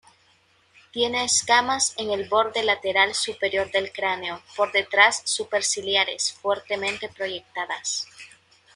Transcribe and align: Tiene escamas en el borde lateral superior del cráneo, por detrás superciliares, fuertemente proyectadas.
Tiene 0.91 1.23
escamas 1.25 1.93
en 1.95 2.09
el 2.09 2.27
borde 2.27 2.63
lateral 2.63 3.13
superior 3.13 3.69
del 3.69 3.91
cráneo, 3.91 4.41
por 4.57 4.71
detrás 4.71 5.21
superciliares, 5.25 6.33
fuertemente 6.33 7.07
proyectadas. 7.07 8.07